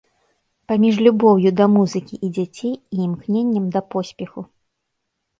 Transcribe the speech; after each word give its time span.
Паміж 0.71 0.95
любоўю 1.07 1.49
да 1.59 1.65
музыкі 1.73 2.15
і 2.27 2.29
дзяцей 2.37 2.73
і 2.73 2.95
імкненнем 3.09 3.67
да 3.75 3.81
поспеху. 3.97 4.41